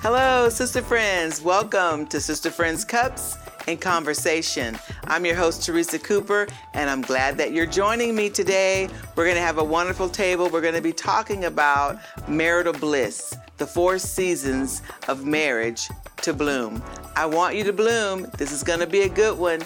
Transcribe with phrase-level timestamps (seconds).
[0.00, 1.42] Hello, sister friends.
[1.42, 4.78] Welcome to Sister Friends Cups and Conversation.
[5.08, 8.88] I'm your host, Teresa Cooper, and I'm glad that you're joining me today.
[9.16, 10.48] We're going to have a wonderful table.
[10.50, 11.98] We're going to be talking about
[12.28, 15.88] marital bliss, the four seasons of marriage
[16.22, 16.80] to bloom.
[17.16, 18.28] I want you to bloom.
[18.38, 19.62] This is going to be a good one.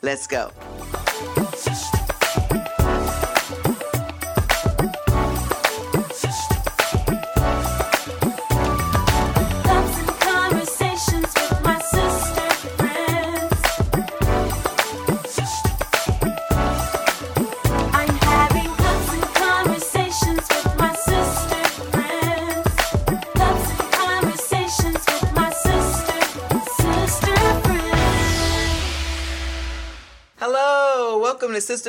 [0.00, 0.50] Let's go.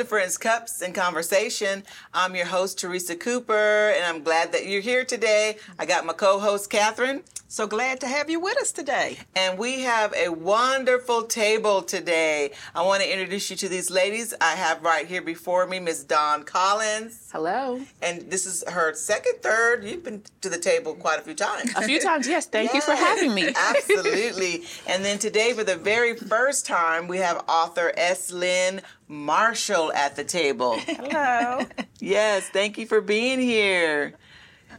[0.04, 1.82] Friends Cups and Conversation.
[2.12, 5.58] I'm your host, Teresa Cooper, and I'm glad that you're here today.
[5.78, 7.22] I got my co host, Catherine.
[7.48, 9.18] So glad to have you with us today.
[9.36, 12.50] And we have a wonderful table today.
[12.74, 14.34] I want to introduce you to these ladies.
[14.40, 17.28] I have right here before me Miss Dawn Collins.
[17.32, 17.80] Hello.
[18.02, 19.84] And this is her second, third.
[19.84, 21.72] You've been to the table quite a few times.
[21.76, 22.46] A few times, yes.
[22.46, 23.48] Thank you for having me.
[23.56, 24.64] Absolutely.
[24.88, 28.32] And then today, for the very first time, we have author S.
[28.32, 30.78] Lynn Marshall at the table.
[30.80, 31.64] Hello.
[31.98, 34.12] Yes, thank you for being here.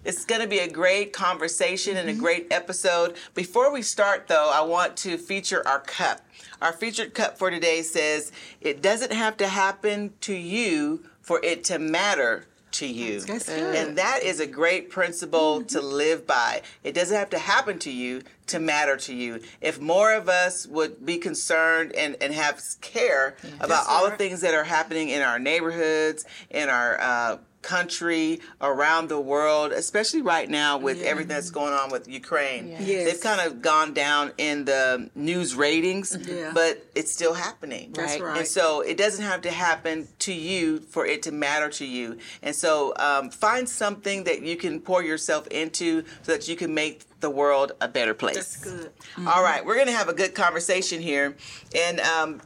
[0.07, 3.17] It's going to be a great conversation and a great episode.
[3.35, 6.21] Before we start, though, I want to feature our cup.
[6.61, 11.65] Our featured cup for today says, It doesn't have to happen to you for it
[11.65, 13.19] to matter to you.
[13.19, 13.75] That's good.
[13.75, 16.61] And that is a great principle to live by.
[16.85, 19.41] It doesn't have to happen to you to matter to you.
[19.59, 24.39] If more of us would be concerned and, and have care about all the things
[24.39, 30.49] that are happening in our neighborhoods, in our uh, country, around the world, especially right
[30.49, 32.67] now with everything that's going on with Ukraine.
[32.79, 33.11] Yes.
[33.11, 36.51] They've kind of gone down in the news ratings, Yeah.
[36.53, 37.91] but it's still happening.
[37.93, 38.37] That's right.
[38.37, 42.17] And so it doesn't have to happen to you for it to matter to you.
[42.41, 46.73] And so um, find something that you can pour yourself into so that you can
[46.73, 48.35] make the world a better place.
[48.35, 48.91] That's good.
[49.25, 51.35] All right, we're going to have a good conversation here.
[51.75, 52.41] And um,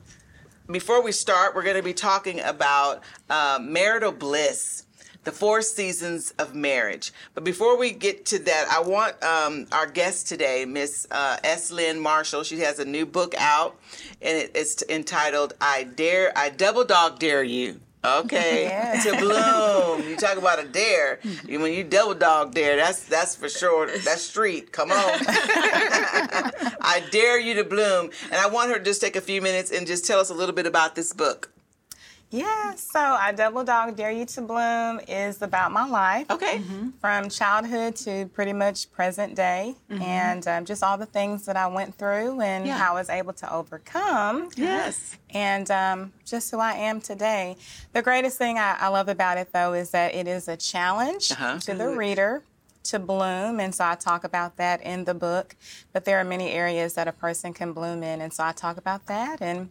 [0.69, 4.85] before we start, we're going to be talking about uh, marital bliss.
[5.23, 7.13] The four seasons of marriage.
[7.35, 11.71] But before we get to that, I want um, our guest today, Miss uh, S.
[11.71, 12.43] Lynn Marshall.
[12.43, 13.79] She has a new book out,
[14.21, 20.09] and it, it's entitled "I Dare, I Double Dog Dare You." Okay, to bloom.
[20.09, 21.19] You talk about a dare.
[21.45, 23.85] When you double dog dare, that's that's for sure.
[23.99, 24.71] That's street.
[24.71, 24.97] Come on.
[26.81, 28.09] I dare you to bloom.
[28.25, 30.33] And I want her to just take a few minutes and just tell us a
[30.33, 31.51] little bit about this book.
[32.33, 36.31] Yeah, so I Double Dog Dare You to Bloom is about my life.
[36.31, 36.61] Okay.
[37.01, 41.67] From childhood to pretty much present day, and um, just all the things that I
[41.67, 42.77] went through and Yeah.
[42.77, 44.49] how I was able to overcome.
[44.55, 45.17] Yes.
[45.31, 47.57] And um, just who I am today.
[47.91, 51.31] The greatest thing I, I love about it, though, is that it is a challenge
[51.33, 51.59] Uh-huh.
[51.59, 52.43] to the reader
[52.83, 53.59] to bloom.
[53.59, 55.55] And so I talk about that in the book.
[55.93, 58.21] But there are many areas that a person can bloom in.
[58.21, 59.41] And so I talk about that.
[59.41, 59.69] And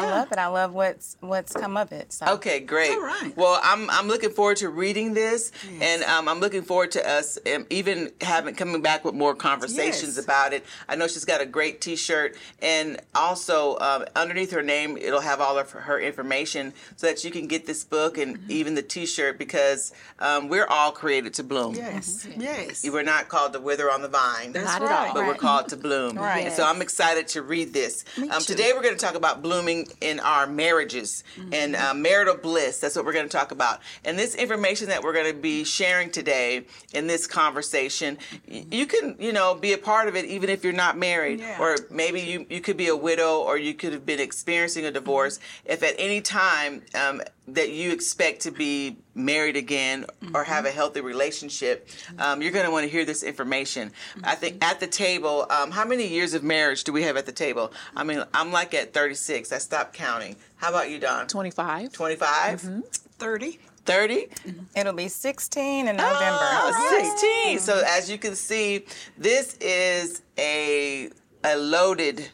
[0.00, 0.38] I love it.
[0.38, 2.12] I love what's what's come of it.
[2.12, 2.26] So.
[2.34, 2.90] Okay, great.
[2.92, 3.32] All right.
[3.36, 7.38] Well, I'm I'm looking forward to reading this, and um, I'm looking forward to us
[7.54, 10.24] um, even having coming back with more conversations Yes.
[10.24, 10.64] about it.
[10.88, 15.40] I know she's got a great T-shirt, and also um, underneath her name, it'll have
[15.40, 18.50] all of her information so that you can get this book and Mm-hmm.
[18.50, 21.74] even the T-shirt because um, we're all created to bloom.
[21.74, 22.26] Yes.
[22.36, 22.88] Yes.
[22.88, 24.52] We're not called to wither on the vine.
[24.52, 25.08] That's Not at right.
[25.08, 25.14] all.
[25.14, 26.16] but we're called to bloom.
[26.16, 26.46] Right.
[26.46, 28.04] And so I'm excited to read this.
[28.16, 28.40] Um, too.
[28.54, 32.78] today we're going to talk about blooming in our marriages and uh, marital bliss.
[32.78, 33.80] That's what we're going to talk about.
[34.04, 38.86] And this information that we're going to be sharing today in this conversation, y- you
[38.86, 41.58] can, you know, be a part of it even if you're not married, Yeah.
[41.60, 44.90] or maybe you you could be a widow, or you could have been experiencing a
[44.90, 45.38] divorce.
[45.64, 50.70] If at any time um, that you expect to be married again or have a
[50.70, 51.88] healthy relationship,
[52.18, 53.90] um, you're going to want to hear this information.
[54.24, 57.26] I think at the table, um, how many years of marriage do we have at
[57.26, 57.72] the table?
[57.96, 59.52] I mean, I'm like at 36.
[59.52, 60.36] I stopped counting.
[60.56, 61.26] How about you, Dawn?
[61.26, 61.92] 25.
[61.92, 62.60] 25?
[62.60, 62.80] Mm-hmm.
[62.82, 63.58] 30.
[63.86, 64.14] 30?
[64.14, 64.64] Mm-hmm.
[64.76, 66.38] It'll be 16 in ah, November.
[66.42, 67.10] Oh,
[67.50, 67.58] 16.
[67.58, 67.86] So mm-hmm.
[67.88, 68.84] as you can see,
[69.16, 71.08] this is a
[71.42, 72.28] a loaded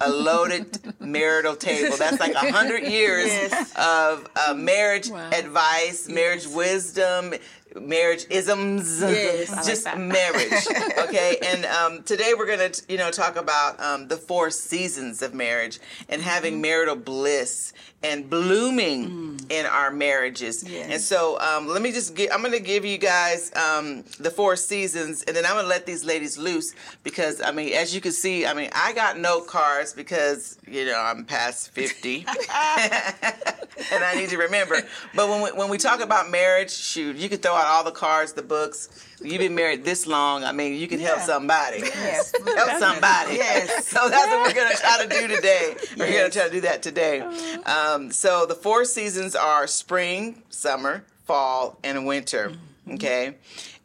[0.00, 1.96] a loaded marital table.
[1.96, 3.72] That's like a hundred years Yes.
[3.76, 5.30] of uh, marriage Wow.
[5.30, 7.32] advice, marriage wisdom,
[7.80, 9.50] marriage isms, Yes.
[9.50, 10.52] I like just marriage.
[11.02, 15.34] Okay, and um, today we're gonna you know talk about um, the four seasons of
[15.34, 15.78] marriage
[16.08, 17.72] and having marital bliss
[18.02, 20.68] and blooming in our marriages.
[20.68, 20.90] Yes.
[20.90, 24.30] And so um, let me just get, I'm going to give you guys um, the
[24.30, 27.94] four seasons and then I'm going to let these ladies loose because, I mean, as
[27.94, 32.26] you can see, I mean, I got note cards because, you know, I'm past 50
[33.92, 34.80] and I need to remember.
[35.14, 37.90] But when we, when we talk about marriage, shoot, you can throw out all the
[37.90, 38.88] cards, the books.
[39.22, 40.44] You've been married this long.
[40.44, 41.78] I mean, you can help somebody.
[41.78, 42.32] Yes.
[42.44, 43.36] help somebody.
[43.36, 43.86] Yes.
[43.88, 45.76] so that's what we're going to try to do today.
[45.96, 47.20] We're going to try to do that today.
[47.20, 52.52] Um, so the four seasons are spring, summer, fall, and winter.
[52.90, 53.36] Okay.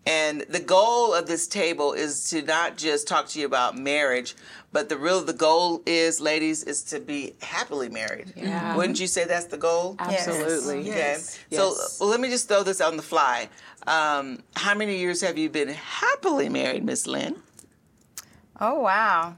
[0.07, 4.35] And the goal of this table is to not just talk to you about marriage,
[4.71, 8.31] but the real the goal is, ladies, is to be happily married.
[8.35, 8.75] Yeah.
[8.77, 9.97] Wouldn't you say that's the goal?
[9.99, 10.83] Absolutely.
[10.83, 11.35] Yes.
[11.35, 11.57] Okay.
[11.57, 11.97] Yes.
[11.97, 13.49] So well, let me just throw this on the fly.
[13.87, 17.37] Um, how many years have you been happily married, Miss Lynn?
[18.59, 19.35] Oh wow.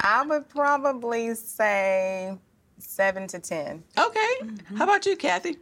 [0.00, 2.34] I would probably say
[2.78, 3.82] seven to ten.
[3.98, 4.34] Okay.
[4.76, 5.56] How about you, Kathy?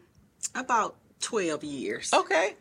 [0.55, 2.13] About 12 years.
[2.13, 2.55] Okay.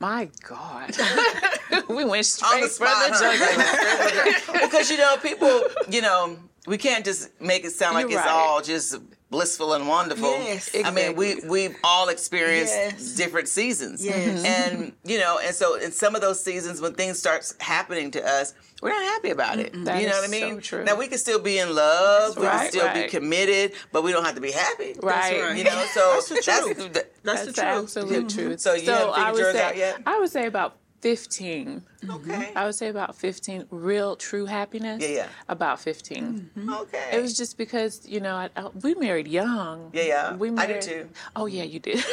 [0.00, 0.96] My God.
[1.88, 3.10] we went on straight the for spot.
[3.10, 4.60] the huh?
[4.66, 8.26] because you know, people, you know, we can't just make it sound like You're it's
[8.26, 8.34] right.
[8.34, 8.96] all just
[9.30, 10.30] blissful and wonderful.
[10.30, 13.14] Yes, I mean, we we've all experienced Yes.
[13.14, 14.04] different seasons.
[14.04, 14.16] Yes.
[14.42, 14.46] Mm-hmm.
[14.46, 18.26] And you know, and so in some of those seasons when things start happening to
[18.26, 19.72] us, we're not happy about it.
[19.84, 20.54] That you know is what I mean?
[20.54, 20.84] so true.
[20.84, 24.12] Now we can still be in love, we can right, still be committed, but we
[24.12, 24.94] don't have to be happy.
[25.02, 25.40] Right.
[25.42, 25.56] right.
[25.56, 26.34] You know, so That's the
[26.74, 26.92] truth.
[26.92, 27.82] the- That's, That's the the truth.
[27.82, 28.60] absolute truth.
[28.60, 30.02] So you haven't I figured would yours say, out yet?
[30.06, 31.82] I would say about 15.
[32.10, 32.52] okay.
[32.56, 35.02] I would say about 15 real true happiness.
[35.02, 35.28] Yeah, yeah.
[35.48, 36.50] About 15.
[36.56, 36.72] Mm-hmm.
[36.72, 37.10] Okay.
[37.12, 39.90] It was just because, you know, I, I, we married young.
[39.92, 40.36] Yeah, yeah.
[40.36, 41.08] We I married, did too.
[41.36, 42.04] Oh, yeah, you did.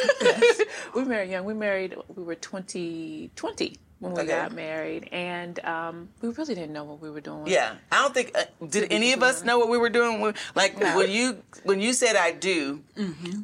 [0.94, 1.44] we married young.
[1.44, 4.30] We married, we were 20, 20 when we Okay.
[4.30, 5.08] got married.
[5.12, 7.46] And um, we really didn't know what we were doing.
[7.46, 10.20] Yeah, I don't think uh, did any of us know what we were doing.
[10.20, 12.82] When- Like when you when you said I do,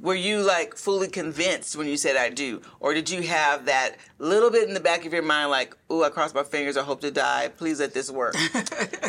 [0.02, 3.96] were you like fully convinced when you said I do, or did you have that
[4.18, 6.76] little bit in the back of your mind like, "Ooh, I cross my fingers.
[6.76, 7.48] I hope to die.
[7.56, 8.34] Please let this work."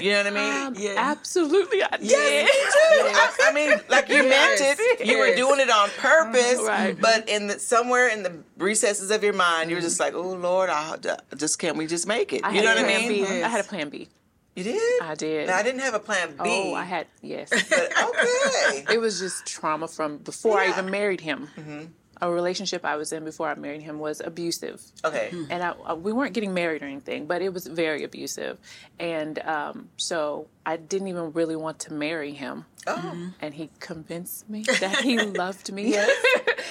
[0.01, 0.68] you know what I mean?
[0.68, 0.96] Um, Yeah.
[0.98, 2.48] Absolutely, I did.
[2.50, 5.06] I, I mean, like you Yes, meant it.
[5.07, 7.00] You were doing it on purpose, Right.
[7.00, 10.34] But in the somewhere in the recesses of your mind, you were just like, "Oh
[10.34, 10.96] Lord, I
[11.38, 13.07] just can't we just make it?" I you know what I mean?
[13.07, 13.44] B.
[13.44, 14.09] I had a plan B.
[14.56, 15.01] You did.
[15.01, 15.47] I did.
[15.47, 16.38] Now, I didn't have a plan B.
[16.39, 17.50] Oh, I had, yes.
[17.50, 18.85] But okay.
[18.94, 21.50] it was just trauma from before I even married him.
[21.57, 21.85] Mm-hmm.
[22.24, 24.81] A relationship I was in before I married him was abusive.
[25.04, 25.30] Okay.
[25.50, 28.58] And I, I- we weren't getting married or anything, but it was very abusive.
[28.98, 32.64] And um, so I didn't even really want to marry him.
[32.88, 33.30] Oh.
[33.42, 35.90] And he convinced me that he loved me.
[35.92, 36.10] Yes.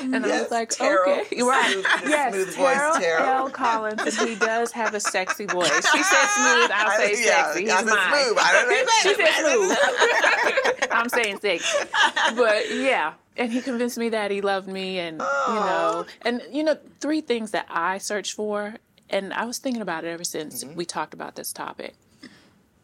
[0.01, 1.21] and I was like, Terrell.
[1.21, 1.43] okay.
[1.43, 1.71] Right.
[1.73, 3.27] Smooth- yes, smooth voice, Terrell, Terrell.
[3.27, 3.51] L.
[3.51, 4.19] Collins.
[4.21, 5.69] He does have a sexy voice.
[5.93, 7.71] She said smooth, I'll say yeah, sexy.
[7.71, 8.25] I He's said mine.
[8.25, 8.39] smooth.
[8.41, 8.93] I don't know.
[9.03, 10.89] She said smooth.
[10.93, 11.89] I'm saying sexy.
[12.37, 13.13] But yeah.
[13.37, 16.05] And he convinced me that he loved me and you oh.
[16.05, 18.77] know and you know, three things that I search for
[19.09, 20.75] and I was thinking about it ever since mm-hmm.
[20.75, 21.95] we talked about this topic.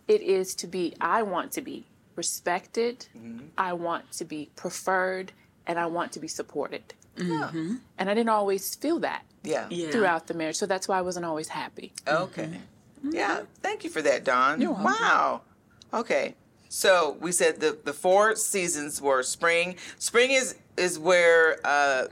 [0.07, 1.87] It is to be I want to be
[2.17, 3.47] respected, mm-hmm.
[3.57, 5.33] I want to be preferred,
[5.67, 6.95] and I want to be supported.
[7.17, 7.77] Mm-hmm.
[7.99, 9.67] And I didn't always feel that Yeah.
[9.71, 9.91] Yeah.
[9.91, 10.57] throughout the marriage.
[10.57, 11.93] So that's why I wasn't always happy.
[12.07, 12.61] Okay.
[13.03, 13.43] Yeah.
[13.63, 14.61] Thank you for that, Dawn.
[14.61, 15.43] Wow.
[15.93, 16.35] Okay.
[16.69, 19.77] So we said the the four seasons were spring.
[19.99, 22.05] Spring is is where uh,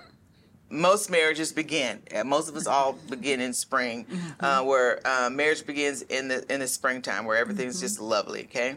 [0.70, 2.03] most marriages begin.
[2.15, 4.06] Uh, Most of us all begin in spring,
[4.41, 8.44] uh, where uh, marriage begins in the in the springtime, where everything's just lovely.
[8.44, 8.77] Okay.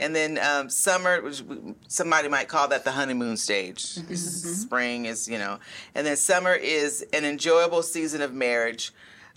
[0.00, 1.42] And then um, summer, which
[1.88, 3.96] somebody might call that the honeymoon stage.
[3.96, 5.58] This is Spring is, you know,
[5.92, 8.92] and then summer is an enjoyable season of marriage.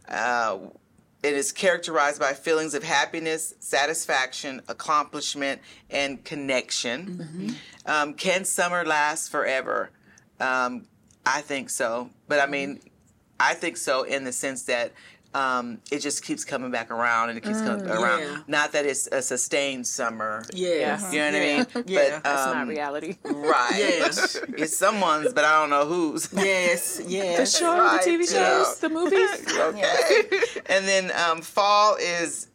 [0.07, 0.59] Uh,
[1.23, 7.55] it is characterized by feelings of happiness, satisfaction, accomplishment, and connection.
[7.85, 9.91] Um, can summer last forever?
[10.39, 10.87] Um,
[11.25, 12.09] I think so.
[12.27, 12.79] But I mean,
[13.39, 14.93] I think so in the sense that
[15.33, 18.19] um, it just keeps coming back around and it keeps coming around.
[18.19, 18.37] yeah.
[18.47, 20.43] Not that it's a sustained summer.
[20.53, 21.13] Yes.
[21.13, 21.85] You know what I mean?
[21.87, 22.09] Yeah.
[22.15, 23.17] But, That's um, not reality.
[23.23, 23.71] Right.
[23.77, 24.35] Yes.
[24.57, 26.29] it's someone's, but I don't know whose.
[26.33, 27.01] Yes.
[27.07, 27.07] Yes.
[27.07, 27.57] The Yes.
[27.57, 28.73] show, right, the TV shows, yeah.
[28.81, 29.57] the movies.
[29.57, 30.23] okay.
[30.67, 32.47] and then um, fall is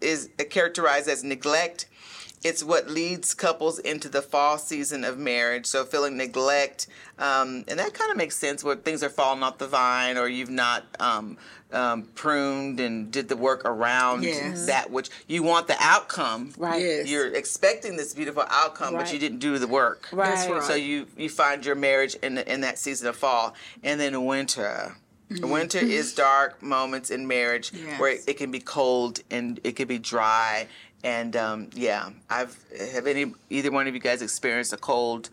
[0.00, 1.86] is characterized as neglect.
[2.44, 5.66] It's what leads couples into the fall season of marriage.
[5.66, 6.86] So feeling neglect,
[7.18, 10.28] um, and that kind of makes sense where things are falling off the vine, or
[10.28, 11.36] you've not um,
[11.72, 14.66] um, pruned and did the work around Yes.
[14.66, 16.52] that which you want the outcome.
[16.56, 16.80] Right.
[16.80, 17.08] Yes.
[17.08, 20.08] You're expecting this beautiful outcome, but you didn't do the work.
[20.12, 20.34] Right.
[20.34, 20.62] That's right.
[20.62, 24.24] So you you find your marriage in the, in that season of fall, and then
[24.24, 24.96] winter.
[25.42, 28.00] Winter is dark moments in marriage Yes.
[28.00, 30.66] where it can be cold and it can be dry,
[31.04, 32.56] and um, yeah, I've
[32.94, 35.30] have any either one of you guys experienced a cold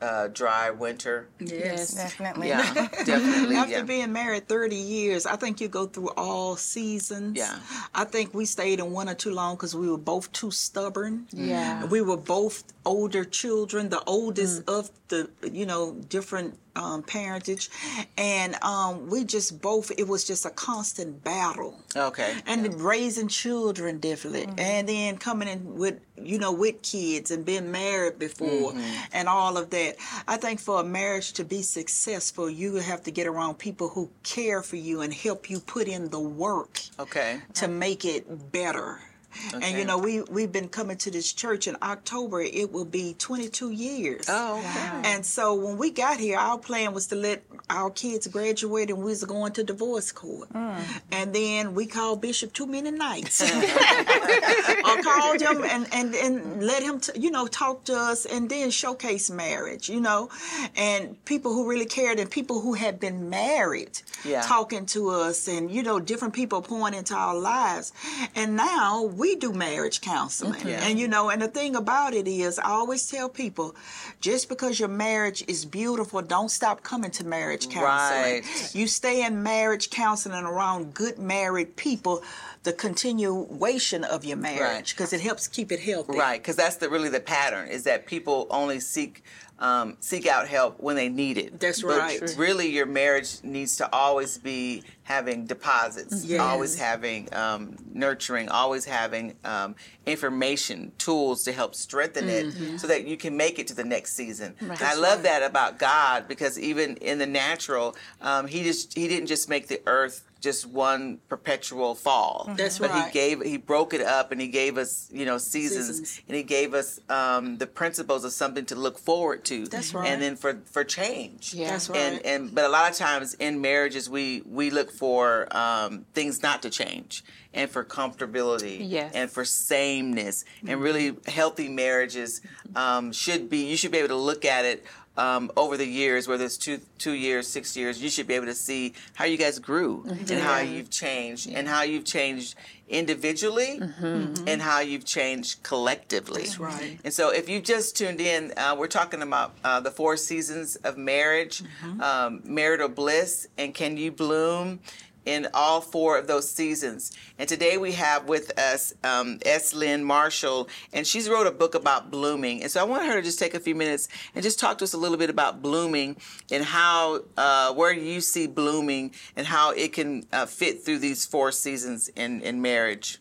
[0.00, 1.26] uh, dry winter.
[1.40, 1.94] Yes.
[1.94, 2.48] Definitely.
[2.48, 2.72] Yeah,
[3.04, 3.56] definitely.
[3.62, 3.82] After yeah.
[3.82, 7.36] being married 30 years, I think you go through all seasons.
[7.36, 7.58] Yeah.
[7.94, 11.26] I think we stayed in one or two long because we were both too stubborn.
[11.32, 11.84] Yeah.
[11.86, 14.78] We were both older children, the oldest Mm.
[14.78, 17.68] of the, you know, different um, parentage.
[18.16, 21.74] And um, we just both, it was just a constant battle.
[21.96, 22.34] Okay.
[22.46, 27.44] and then raising children differently and then coming in with you know with kids and
[27.44, 28.72] being married before
[29.12, 29.96] and all of that
[30.28, 34.08] i think for a marriage to be successful you have to get around people who
[34.22, 37.40] care for you and help you put in the work Okay.
[37.54, 39.00] to make it better
[39.54, 43.14] and you know we we've been coming to this church in october it will be
[43.18, 45.10] 22 years Oh, okay.
[45.12, 48.98] and so when we got here, our plan was to let our kids graduate and
[48.98, 50.48] we was going to divorce court.
[50.52, 50.80] Mm.
[51.12, 53.40] And then we called Bishop too many nights.
[53.42, 58.48] or called him and, and, and let him, t- you know, talk to us and
[58.48, 60.28] then showcase marriage, you know,
[60.76, 64.42] and people who really cared and people who had been married Yeah.
[64.42, 67.92] talking to us and, you know, different people pouring into our lives.
[68.34, 70.66] And now we do marriage counseling.
[70.66, 70.86] Yeah.
[70.86, 73.74] And, you know, and the thing about it is, I always tell people,
[74.20, 78.42] just because your marriage is beautiful, don't stop coming to marriage counseling.
[78.42, 78.74] Right.
[78.74, 82.22] You stay in marriage counseling around good married people,
[82.62, 86.16] the continuation of your marriage, because it helps keep it healthy.
[86.16, 89.22] Right, because that's the really the pattern is that people only seek
[89.60, 91.58] um, seek out help when they need it.
[91.58, 92.34] That's But right.
[92.36, 96.40] Really, your marriage needs to always be having deposits, Yes.
[96.40, 99.74] always having um, nurturing, always having um,
[100.06, 102.74] information, tools to help strengthen Mm-hmm.
[102.74, 104.54] it, so that you can make it to the next season.
[104.60, 109.08] And I love that about God because even in the natural, um, he just he
[109.08, 112.50] didn't just make the earth just one perpetual fall.
[112.56, 112.98] That's but right.
[113.02, 116.22] But he gave he broke it up and he gave us you know seasons, Seasons.
[116.28, 119.66] and he gave us um, the principles of something to look forward to.
[119.66, 120.08] That's right.
[120.08, 121.54] And then for for change.
[121.54, 121.70] Yeah.
[121.70, 121.98] That's right.
[121.98, 126.42] And and but a lot of times in marriages we we look for um, things
[126.42, 129.12] not to change and for comfortability Yes.
[129.14, 132.40] and for sameness and really healthy marriages
[132.76, 134.84] um, should be you should be able to look at it
[135.18, 138.46] um, over the years, whether it's two two years, six years, you should be able
[138.46, 142.54] to see how you guys grew and how you've changed and how you've changed
[142.88, 146.42] individually and how you've changed collectively.
[146.42, 146.98] That's right.
[147.04, 150.76] And so, if you just tuned in, uh, we're talking about uh, the four seasons
[150.76, 151.62] of marriage,
[152.00, 154.80] um, marital bliss, and can you bloom
[155.28, 157.12] in all four of those seasons.
[157.38, 159.74] And today we have with us um, S.
[159.74, 162.62] Lynn Marshall, and she's wrote a book about blooming.
[162.62, 164.84] And so I want her to just take a few minutes and just talk to
[164.84, 166.16] us a little bit about blooming
[166.50, 171.26] and how, uh, where you see blooming and how it can uh, fit through these
[171.26, 173.18] four seasons in, in marriage.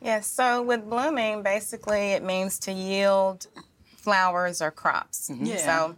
[0.00, 3.48] Yes, so with blooming, basically it means to yield
[3.96, 5.32] flowers or crops.
[5.34, 5.56] Yeah.
[5.56, 5.96] So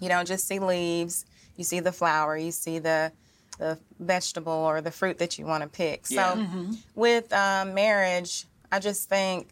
[0.00, 3.12] you don't just see leaves, you see the flower, you see the
[3.58, 6.04] the vegetable or the fruit that you want to pick.
[6.08, 6.34] Yeah.
[6.34, 9.48] So with um, marriage, I just think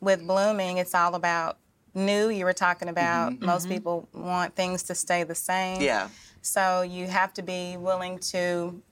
[0.00, 1.58] with blooming, it's all about
[1.94, 2.28] new.
[2.28, 5.80] You were talking about most people want things to stay the same.
[5.80, 6.08] Yeah.
[6.42, 8.82] So you have to be willing to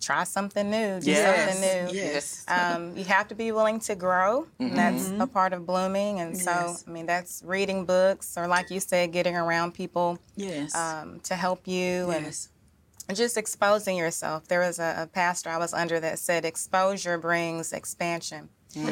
[0.00, 1.54] try something new, do Yes.
[1.54, 1.92] something new.
[1.96, 2.44] Yes.
[2.48, 4.46] Um, you have to be willing to grow.
[4.58, 6.20] and That's a part of blooming.
[6.20, 6.84] And so, Yes.
[6.86, 10.74] I mean, that's reading books or, like you said, getting around people Yes.
[10.74, 12.48] um, to help you yes.
[13.10, 14.46] And just exposing yourself.
[14.46, 18.48] There was a, a pastor I was under that said exposure brings expansion.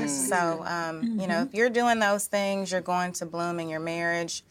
[0.08, 3.78] So, um, you know, if you're doing those things, you're going to bloom in your
[3.78, 4.42] marriage.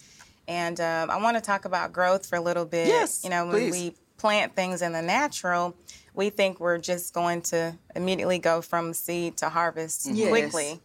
[0.47, 2.87] And um, I want to talk about growth for a little bit.
[2.87, 3.71] Yes, You know, when please.
[3.73, 5.75] we plant things in the natural,
[6.13, 10.29] we think we're just going to immediately go from seed to harvest Yes.
[10.29, 10.79] quickly.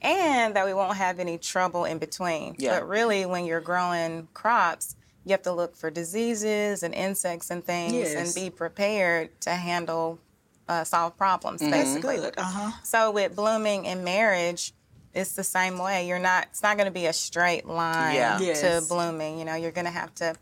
[0.00, 2.54] And that we won't have any trouble in between.
[2.56, 2.78] Yeah.
[2.78, 4.94] But really, when you're growing crops,
[5.28, 8.14] you have to look for diseases and insects and things Yes.
[8.14, 10.18] and be prepared to handle,
[10.68, 11.70] uh, solve problems, Mm-hmm.
[11.70, 12.16] basically.
[12.16, 12.34] Good.
[12.38, 12.70] Uh huh.
[12.82, 14.72] So with blooming in marriage,
[15.14, 16.06] it's the same way.
[16.06, 16.46] You're not.
[16.50, 18.38] It's not going to be a straight line Yeah.
[18.40, 18.60] Yes.
[18.60, 19.38] to blooming.
[19.38, 20.34] You know, you're going to have to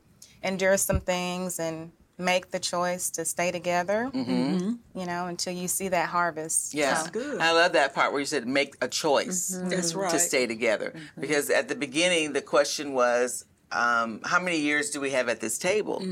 [0.43, 4.11] endure some things and make the choice to stay together.
[4.15, 6.73] You know, until you see that harvest.
[6.75, 7.41] Yeah, So- good.
[7.41, 10.11] I love that part where you said make a choice That's right.
[10.11, 10.95] to stay together.
[11.19, 15.41] Because at the beginning, the question was, um, how many years do we have at
[15.41, 16.03] this table?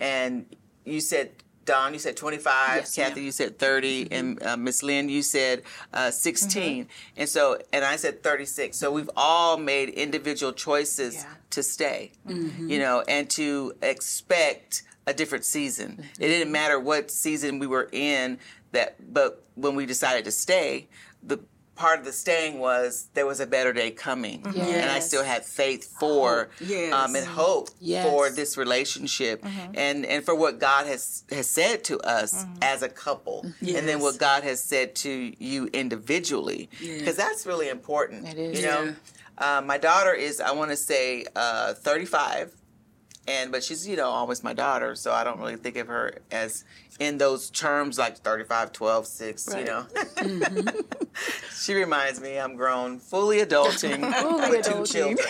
[0.00, 0.46] And
[0.84, 1.30] you said,
[1.64, 2.76] Dawn, you said 25.
[2.76, 3.24] Yes, Kathy, ma'am.
[3.24, 4.08] you said 30.
[4.12, 5.62] And uh, Miss Lynn, you said
[5.94, 6.88] uh, 16.
[7.16, 8.76] And so, and I said 36.
[8.76, 11.24] So we've all made individual choices Yeah.
[11.50, 16.04] to stay, you know, and to expect a different season.
[16.20, 18.38] It didn't matter what season we were in
[18.72, 20.88] that, but when we decided to stay,
[21.22, 21.38] the
[21.76, 25.44] part of the staying was there was a better day coming, and I still had
[25.44, 26.92] faith for Yes.
[26.92, 28.06] um, and hope Yes.
[28.08, 32.88] for this relationship, and and for what God has has said to us as a
[32.88, 38.28] couple, and then what God has said to you individually, because that's really important.
[38.28, 38.60] It is.
[38.60, 38.94] You know,
[39.38, 42.52] uh, my daughter is I want to say uh, 35
[43.26, 46.18] and but she's you know always my daughter so i don't really think of her
[46.30, 46.64] as
[47.00, 49.66] in those terms like 35 12 6 you Right.
[49.66, 49.86] know?
[51.62, 55.16] She reminds me i'm grown fully adulting Fully with two children.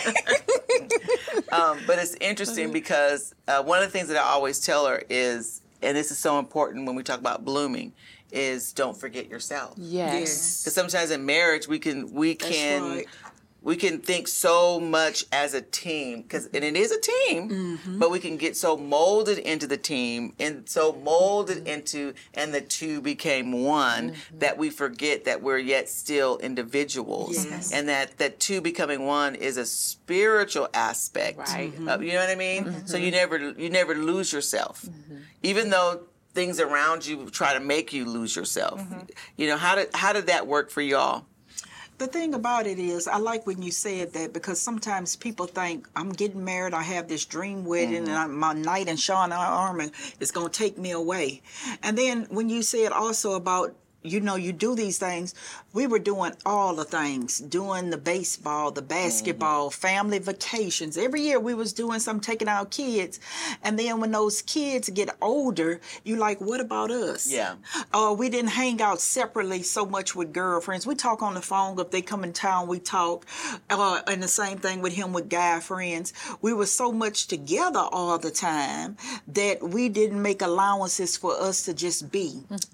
[1.51, 5.03] Um, but it's interesting because uh, one of the things that i always tell her
[5.09, 7.93] is and this is so important when we talk about blooming
[8.31, 9.75] is don't forget yourself.
[9.77, 10.63] Yes.
[10.63, 13.05] because sometimes in marriage we can we can right.
[13.65, 17.99] We can think so much as a team because and it is a team Mm-hmm.
[17.99, 21.67] but we can get so molded into the team and so molded mm-hmm.
[21.67, 24.39] into and the two became one mm-hmm.
[24.39, 27.45] that we forget that we're yet still individuals.
[27.45, 27.67] Yes.
[27.67, 27.75] Mm-hmm.
[27.79, 31.73] and that that two becoming one is a spiritual aspect Right.
[31.87, 32.85] of- you know what i mean?
[32.85, 34.85] So you never you never lose yourself.
[35.41, 36.01] Even though
[36.33, 38.81] things around you try to make you lose yourself.
[39.37, 41.25] You know how did how did that work for y'all
[41.97, 45.87] The thing about it is, I like when you said that because sometimes people think
[45.95, 48.09] I'm getting married, I have this dream wedding, Mm-hmm.
[48.09, 49.87] and I, my knight in Shining armor
[50.19, 51.41] is going to take me away.
[51.83, 55.33] And then when you said also about you know you do these things
[55.75, 59.87] we were doing all the things doing the baseball the basketball Mm-hmm.
[59.89, 63.19] family vacations every year we was doing some taking our kids
[63.63, 67.55] and then when those kids get older you like what about us Yeah.
[67.93, 70.87] uh, we didn't hang out separately so much with girlfriends.
[70.87, 72.67] We talk on the phone if they come in town.
[72.67, 73.25] We talk,
[73.69, 76.13] uh, and the same thing with him with guy friends.
[76.41, 81.57] We were so much together all the time that we didn't make allowances for us
[81.65, 82.29] to just be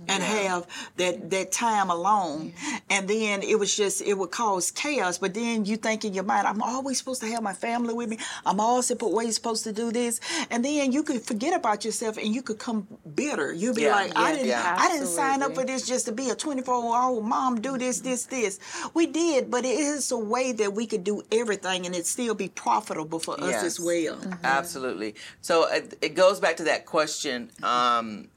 [0.08, 0.68] and have
[0.98, 2.54] that that time alone.
[2.92, 5.18] And then it was just it would cause chaos.
[5.18, 8.10] But then you think in your mind, I'm always supposed to have my family with
[8.10, 8.18] me.
[8.46, 10.20] I'm always always supposed to do this,
[10.52, 13.54] and then you could forget about yourself and you could come bitter.
[13.54, 14.48] You'd be Yeah, like, I didn't.
[14.50, 14.76] yeah.
[14.78, 17.78] I didn't sign up for this just to be a 24 year old mom, do
[17.78, 18.60] this, this, this.
[18.94, 22.36] We did, but it is a way that we could do everything and it still
[22.36, 23.64] be profitable for us Yes.
[23.64, 24.20] as well.
[24.44, 25.16] Absolutely.
[25.42, 27.52] So it, it goes back to that question.
[27.64, 28.28] Um,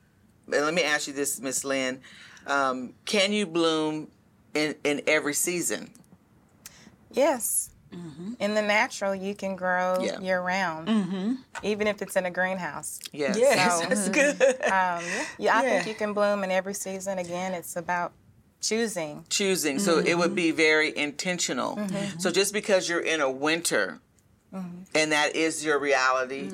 [0.52, 2.00] and let me ask you this, Miss Lynn:
[2.46, 4.08] um, Can you bloom
[4.54, 5.90] in in every season?
[7.10, 7.70] Yes.
[8.40, 10.18] In the natural, you can grow Yeah.
[10.18, 12.98] year round, even if it's in a greenhouse.
[13.12, 13.36] Yes.
[13.38, 14.42] Yes, So- that's good.
[14.64, 15.04] Um,
[15.38, 17.18] yeah, I think you can bloom in every season.
[17.18, 18.10] Again, it's about
[18.60, 19.24] choosing.
[19.28, 19.78] Choosing.
[19.78, 21.76] So it would be very intentional.
[21.76, 22.18] Mm-hmm.
[22.18, 24.00] So just because you're in a winter.
[24.94, 26.48] And that is your reality.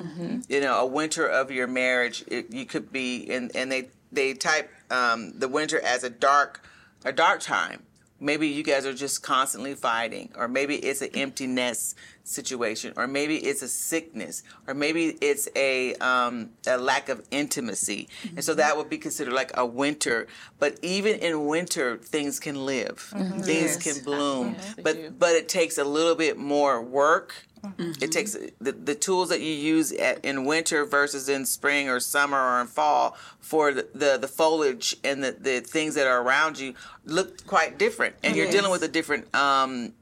[0.49, 2.23] You know, a winter of your marriage.
[2.27, 6.63] It, you could be, and and they they type um, the winter as a dark,
[7.05, 7.83] a dark time.
[8.23, 13.37] Maybe you guys are just constantly fighting, or maybe it's an emptiness situation, or maybe
[13.37, 18.77] it's a sickness, or maybe it's a um, a lack of intimacy, and so that
[18.77, 20.27] would be considered like a winter.
[20.59, 22.99] But even in winter, things can live,
[23.41, 23.77] things Yes.
[23.95, 25.09] can bloom, they but do.
[25.17, 27.33] but it takes a little bit more work.
[27.77, 31.99] It takes the, the tools that you use at, in winter versus in spring or
[31.99, 36.21] summer or in fall for the, the, the foliage and the, the things that are
[36.21, 36.73] around you
[37.05, 38.15] look quite different.
[38.23, 39.93] And you're dealing with a different um,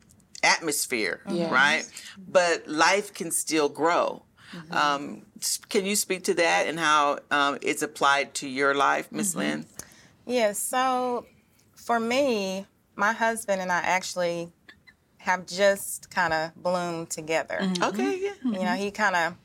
[0.43, 1.51] atmosphere, Yes.
[1.51, 1.83] right?
[2.17, 4.23] But life can still grow.
[4.53, 4.73] Mm-hmm.
[4.73, 5.21] Um,
[5.67, 9.39] can you speak to that and how um, it's applied to your life, Miss Mm-hmm.
[9.39, 9.65] Lynn?
[10.25, 11.25] Yeah, so
[11.75, 14.51] for me, my husband and I actually
[15.29, 17.59] have just kind of bloomed together.
[17.61, 17.83] Mm-hmm.
[17.83, 18.51] Okay, yeah.
[18.59, 19.35] You know, he kind of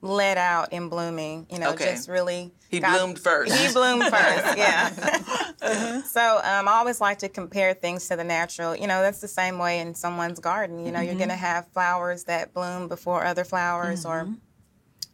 [0.00, 1.86] let out in blooming, you know, Okay.
[1.92, 2.52] just really.
[2.70, 3.52] He got- bloomed first.
[3.54, 6.02] He bloomed first, yeah.
[6.02, 8.76] so um, I always like to compare things to the natural.
[8.76, 10.84] You know, that's the same way in someone's garden.
[10.86, 14.28] You know, you're going to have flowers that bloom before other flowers or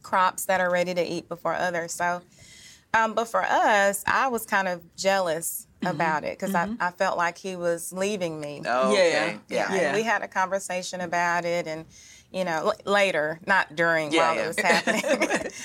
[0.02, 1.92] crops that are ready to eat before others.
[1.94, 2.20] So,
[2.92, 7.16] um, but for us, I was kind of jealous about it because I, I felt
[7.16, 8.62] like he was leaving me.
[8.66, 9.38] Oh, okay.
[9.48, 9.72] Yeah.
[9.72, 9.80] Yeah.
[9.80, 11.84] And we had a conversation about it and
[12.32, 14.44] you know l- later not during Yeah, while yeah.
[14.44, 15.02] it was happening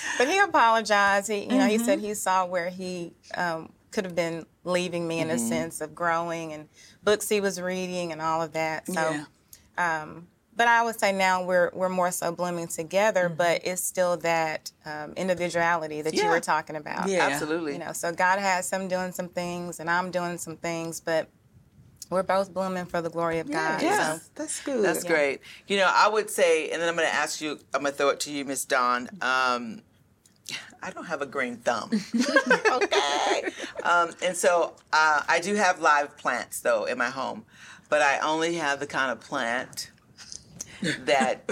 [0.19, 4.13] but he apologized he you know he said he saw where he um, could have
[4.15, 6.67] been leaving me in a sense of growing and
[7.03, 9.25] books he was reading and all of that so
[9.77, 10.01] Yeah.
[10.03, 10.27] um,
[10.59, 14.73] but I would say now we're we're more so blooming together, but it's still that
[14.85, 17.07] um, individuality that you were talking about.
[17.07, 17.29] Yeah.
[17.31, 17.71] Absolutely.
[17.73, 21.29] You know, so God has some doing some things, and I'm doing some things, but
[22.09, 23.81] we're both blooming for the glory of God.
[23.81, 24.15] Yeah.
[24.15, 24.83] So That's good.
[24.83, 25.39] That's great.
[25.69, 27.97] You know, I would say, and then I'm going to ask you, I'm going to
[27.97, 29.07] throw it to you, Miss Dawn.
[29.21, 29.81] Um,
[30.83, 31.89] I don't have a green thumb.
[32.73, 33.43] okay.
[33.83, 37.45] Um, and so uh, I do have live plants, though, in my home.
[37.87, 39.91] but I only have the kind of plant
[41.05, 41.49] that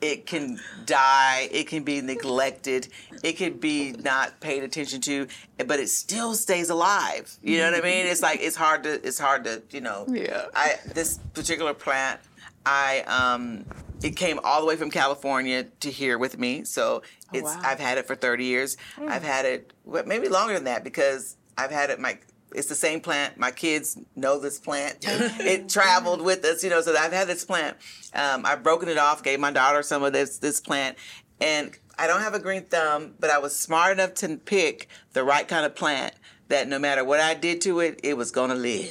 [0.00, 2.88] it can die, it can be neglected,
[3.22, 5.26] it can be not paid attention to,
[5.66, 7.36] but it still stays alive.
[7.42, 8.06] You know what I mean?
[8.06, 10.06] It's like it's hard to it's hard to, you know.
[10.08, 10.46] Yeah.
[10.54, 12.20] I this particular plant,
[12.64, 13.64] I um
[14.02, 16.64] it came all the way from California to here with me.
[16.64, 17.02] So
[17.32, 17.60] it's wow.
[17.64, 18.76] I've had it for 30 years.
[18.98, 22.18] I've had it well, maybe longer than that because I've had it my
[22.54, 23.38] it's the same plant.
[23.38, 24.98] My kids know this plant.
[25.02, 26.80] it traveled with us, you know.
[26.80, 27.76] So I've had this plant.
[28.14, 29.22] Um, I've broken it off.
[29.22, 30.96] Gave my daughter some of this this plant,
[31.40, 35.24] and I don't have a green thumb, but I was smart enough to pick the
[35.24, 36.14] right kind of plant
[36.48, 38.90] that no matter what I did to it, it was gonna live.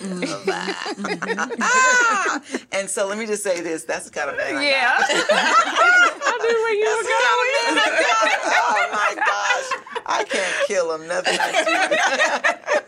[0.49, 2.41] Ah!
[2.71, 4.69] and so let me just say this: that's the kind of man I.
[4.69, 4.97] Yeah.
[4.99, 7.47] I knew where you were going.
[8.53, 9.87] oh my gosh.
[10.05, 11.07] I can't kill him.
[11.07, 12.86] Nothing I do.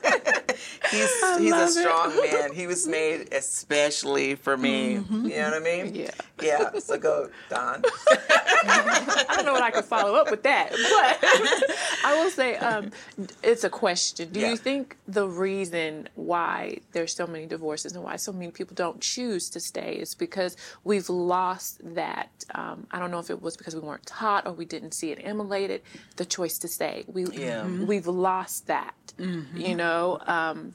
[0.92, 1.72] He's he's a love it.
[1.72, 2.54] strong man.
[2.54, 4.94] He was made especially for me.
[4.94, 5.96] You know what I mean?
[5.96, 6.12] Yeah.
[6.42, 6.72] Yeah.
[6.80, 7.84] So go, Dawn.
[8.64, 10.78] I don't know what I could follow up with that, but
[12.06, 12.92] I will say um,
[13.44, 14.30] it's a question.
[14.32, 14.52] Do Yeah.
[14.52, 19.00] you think the reason why there's so many divorces and why so many people don't
[19.02, 22.30] choose to stay is because we've lost that?
[22.56, 25.12] Um, I don't know if it was because we weren't taught or we didn't see
[25.12, 25.82] it emulated.
[26.18, 27.04] The choice to stay.
[27.08, 27.68] We Yeah.
[27.68, 28.94] we've lost that.
[29.18, 30.20] You know.
[30.26, 30.74] Um,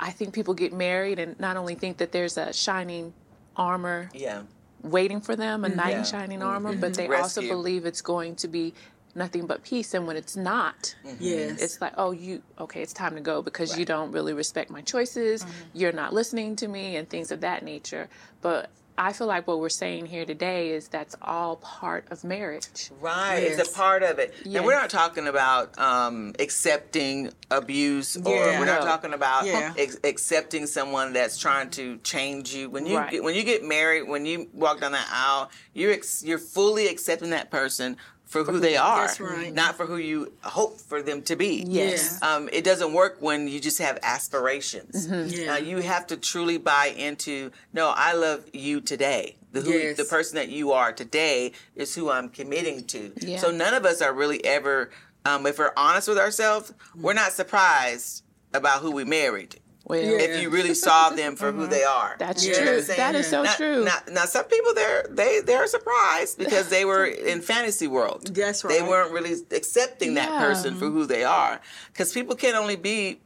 [0.00, 3.12] I think people get married and not only think that there's a shining
[3.56, 4.42] armor Yeah.
[4.82, 5.76] waiting for them, a mm-hmm.
[5.76, 5.98] knight Yeah.
[5.98, 6.48] in shining mm-hmm.
[6.48, 8.74] armor, but they also believe it's going to be
[9.14, 9.94] nothing but peace.
[9.94, 11.16] And when it's not, mm-hmm.
[11.20, 11.62] Yes.
[11.62, 12.82] it's like, oh, you okay?
[12.82, 15.46] It's time to go because you don't really respect my choices.
[15.72, 18.08] You're not listening to me, and things of that nature.
[18.42, 22.90] But I feel like what we're saying here today is that's all part of marriage.
[23.00, 23.58] Right, Yes.
[23.58, 24.32] it's a part of it.
[24.44, 24.58] Yeah.
[24.58, 28.60] And we're not talking about um, accepting abuse, or Yeah.
[28.60, 29.74] we're not talking about Yeah.
[29.76, 32.70] ex- accepting someone that's trying to change you.
[32.70, 33.10] When you Right.
[33.10, 36.86] get, when you get married, when you walk down that aisle, you're ex- you're fully
[36.86, 39.52] accepting that person for who they are, That's right.
[39.54, 41.64] not for who you hope for them to be.
[41.68, 42.20] Yes.
[42.22, 45.06] Um, it doesn't work when you just have aspirations.
[45.08, 45.54] Yeah.
[45.54, 47.50] Uh, you have to truly buy into.
[47.72, 49.36] No, I love you today.
[49.52, 49.96] The who, Yes.
[49.96, 53.12] the person that you are today is who I'm committing to.
[53.20, 53.38] Yeah.
[53.38, 54.90] So none of us are really ever,
[55.24, 59.60] um, if we're honest with ourselves, we're not surprised about who we married.
[59.86, 62.16] Well, If you really saw them for who they are.
[62.18, 62.54] that's Yeah.
[62.62, 62.80] true.
[62.82, 63.84] Saying- That is so now, true.
[63.84, 68.34] Now, now, some people they're they they're surprised because they were in fantasy world.
[68.34, 71.60] That's They weren't really accepting that person for who they are
[71.92, 73.20] because people can only be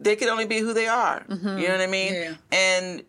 [0.00, 1.24] they can only be who they are.
[1.28, 1.58] Mm-hmm.
[1.58, 2.14] You know what I mean?
[2.14, 2.34] Yeah.
[2.52, 3.02] And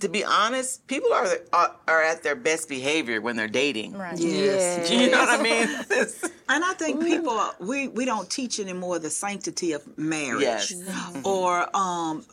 [0.00, 3.92] to be honest, people are, are are at their best behavior when they're dating.
[3.92, 4.18] Right.
[4.18, 4.90] Yes.
[4.90, 5.68] You know what I mean?
[6.52, 10.42] And I think people we we don't teach anymore the sanctity of marriage.
[10.42, 10.74] Yes.
[11.22, 12.24] Or um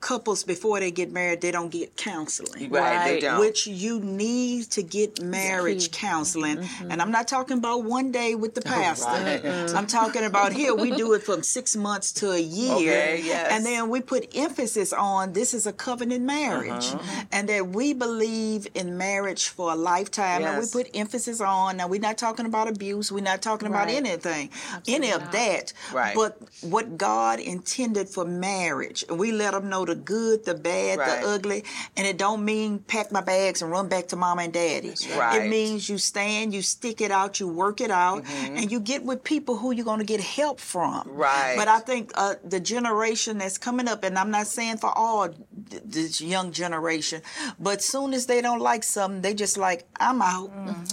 [0.00, 2.70] couples before they get married they don't get counseling.
[2.70, 3.20] right, they Right.
[3.20, 3.40] don't.
[3.40, 6.58] Which you need to get marriage counseling.
[6.58, 6.90] Mm-hmm.
[6.90, 9.06] And I'm not talking about one day with the oh, pastor.
[9.08, 9.74] Right.
[9.74, 12.74] I'm talking about here we do it from six months to a year.
[12.74, 13.50] Okay, yes.
[13.52, 16.88] And then we put emphasis on this is a covenant marriage.
[16.94, 16.98] Uh-huh.
[16.98, 17.20] Mm-hmm.
[17.32, 20.44] And that we believe in marriage for a lifetime.
[20.44, 23.86] And we put emphasis on now we're not talking about abuse, we're not talking about
[23.86, 23.96] Right.
[23.96, 24.50] anything,
[24.86, 25.32] any of not.
[25.32, 25.72] that.
[25.92, 26.14] Right.
[26.14, 29.04] But what God intended for marriage.
[29.10, 31.22] We let them know the good, the bad, Right.
[31.22, 31.64] the ugly,
[31.96, 34.94] and it don't mean pack my bags and run back to mama and daddy.
[35.16, 35.42] right.
[35.42, 39.02] It means you stand, you stick it out, you work it out, and you get
[39.04, 41.00] with people who you're going to get help from.
[41.04, 41.16] Mm-hmm.
[41.16, 41.54] Right.
[41.56, 45.28] But I think uh, the generation that's coming up, and I'm not saying for all
[45.28, 47.22] th- this young generation,
[47.58, 50.50] but soon as they don't like something, they just like I'm out.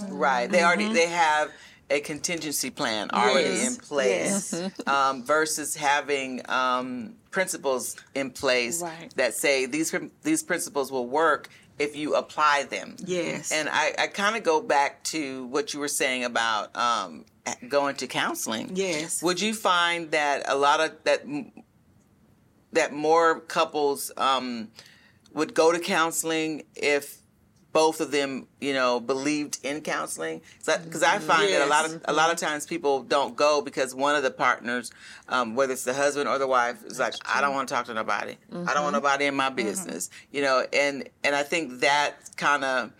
[0.08, 0.50] Right.
[0.50, 1.50] They already they have
[1.88, 3.68] a contingency plan already Yes.
[3.68, 4.72] in place Yes.
[4.88, 9.12] um, versus having um, principles in place Right.
[9.16, 12.96] that say these these principles will work if you apply them.
[13.04, 13.52] Yes.
[13.52, 17.26] And I, I kind of go back to what you were saying about um,
[17.68, 18.70] going to counseling.
[18.74, 19.22] Yes.
[19.22, 21.20] Would you find that a lot of that
[22.72, 24.68] that more couples um,
[25.34, 27.18] would go to counseling if
[27.76, 30.40] both of them, you know, believed in counseling?
[30.64, 33.94] Because I find that a lot of a lot of times people don't go because
[33.94, 34.90] one of the partners,
[35.28, 37.84] um, whether it's the husband or the wife, is like, I don't want to talk
[37.86, 38.36] to nobody.
[38.50, 40.08] I don't want nobody in my business.
[40.32, 42.92] You know, and and I think that kind of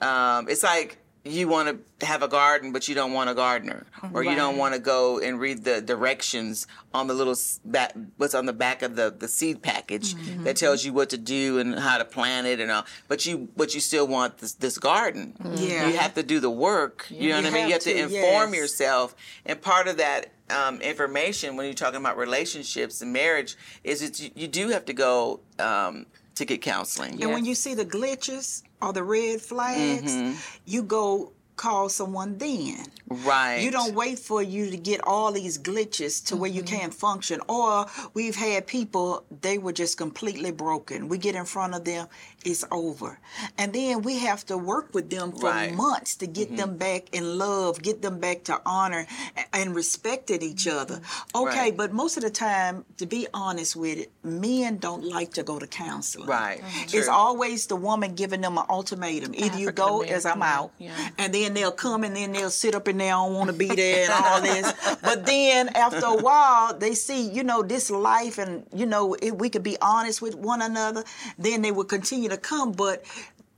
[0.00, 0.96] um, it's like
[1.26, 4.56] you want to have a garden, but you don't want a gardener, or you don't
[4.56, 7.34] want to go and read the directions on the little
[7.64, 11.18] back, what's on the back of the, the seed package that tells you what to
[11.18, 12.84] do and how to plant it and all.
[13.08, 15.34] But you, but you still want this, this garden.
[15.56, 15.88] Yeah.
[15.88, 17.06] You have to do the work.
[17.10, 17.66] You know You what I mean?
[17.68, 18.60] You have have to to, inform yes.
[18.60, 20.32] yourself, and part of that.
[20.48, 24.84] Um, information when you're talking about relationships and marriage is that you, you do have
[24.84, 27.22] to go um, to get counseling.
[27.22, 30.38] And when you see the glitches or the red flags, Mm-hmm.
[30.66, 32.84] you go call someone then.
[33.08, 33.60] Right.
[33.62, 36.76] You don't wait for you to get all these glitches to where you Mm-hmm.
[36.76, 37.40] can't function.
[37.48, 41.08] Or we've had people, they were just completely broken.
[41.08, 42.08] We get in front of them,
[42.44, 43.18] it's over.
[43.58, 45.68] And then we have to work with them for Right.
[45.70, 45.76] Mm-hmm.
[45.76, 50.42] months to get them back in love, get them back to honor a- and respecting
[50.42, 51.00] each other.
[51.34, 51.58] Okay, Mm-hmm.
[51.58, 51.76] Right.
[51.76, 55.58] but most of the time, to be honest with it, men don't like to go
[55.58, 56.28] to counseling.
[56.28, 56.60] Right.
[56.84, 57.10] It's True.
[57.10, 59.34] always the woman giving them an ultimatum.
[59.34, 60.92] Either you go as I'm out, yeah.
[61.18, 63.68] and then they'll come and then they'll sit up and they don't want to be
[63.68, 64.72] there and all this.
[65.02, 69.34] But then after a while, they see, you know, this life and, you know, if
[69.34, 71.04] we could be honest with one another,
[71.38, 72.72] then they will continue to come.
[72.72, 73.04] But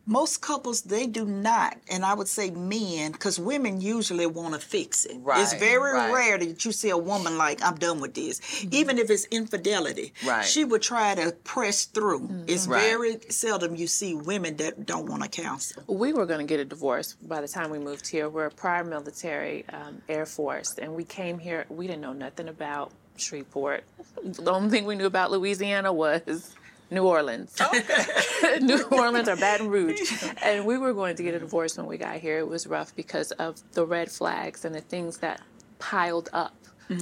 [0.06, 1.76] most couples, they do not.
[1.90, 5.18] And I would say men, because women usually want to fix it.
[5.20, 6.10] right, it's very right.
[6.10, 8.40] rare that you see a woman like, I'm done with this.
[8.70, 10.42] Even if it's infidelity, Right.
[10.46, 12.44] she would try to press through.
[12.46, 12.80] It's Right.
[12.80, 15.82] very seldom you see women that don't want to counsel.
[15.86, 18.30] we were going to get a divorce by the time we moved here.
[18.30, 21.66] We're prior military, um, Air Force, and we came here.
[21.68, 23.84] We didn't know nothing about Shreveport.
[24.24, 26.54] The only thing we knew about Louisiana was
[26.90, 27.56] New Orleans.
[28.60, 30.00] New Orleans or Baton Rouge.
[30.42, 32.38] And we were going to get a divorce when we got here.
[32.38, 35.40] It was rough because of the red flags and the things that
[35.78, 36.54] piled up.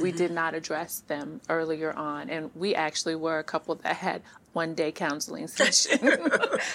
[0.03, 2.29] We did not address them earlier on.
[2.29, 4.21] And we actually were a couple that had
[4.53, 6.01] one day counseling session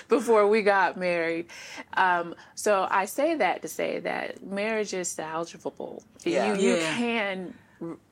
[0.08, 1.47] before we got married.
[1.95, 6.04] Um, so I say that to say that marriage is salvageable.
[6.24, 6.54] Yeah.
[6.56, 6.95] You, you Yeah.
[6.95, 7.54] can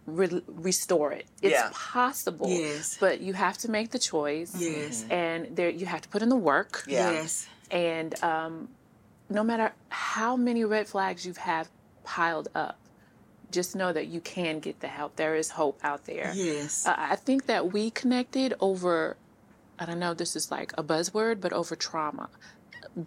[0.06, 1.26] re- restore it.
[1.42, 1.70] It's Yeah.
[1.74, 2.50] possible.
[2.50, 2.98] Yes.
[3.00, 4.54] But you have to make the choice.
[4.58, 5.06] Yes.
[5.10, 6.84] And there you have to put in the work.
[6.88, 7.12] Yeah.
[7.12, 7.48] Yes.
[7.72, 8.70] And um,
[9.30, 11.68] no matter how many red flags you have had
[12.04, 12.78] piled up,
[13.52, 15.16] just know that you can get the help.
[15.16, 16.32] There is hope out there.
[16.36, 16.86] Yes.
[16.88, 19.18] Uh, I think that we connected over,
[19.80, 22.30] I don't know, this is like a buzzword, but over trauma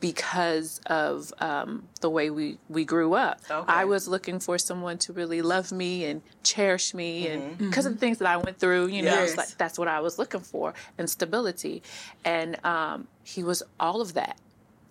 [0.00, 3.40] because of um, the way we, we grew up.
[3.50, 3.72] Okay.
[3.72, 7.68] I was looking for someone to really love me and cherish me, and Mm-hmm.
[7.68, 9.36] because of the things that I went through, you know, Yes.
[9.36, 11.82] like that's what I was looking for, and stability.
[12.24, 14.38] And um, he was all of that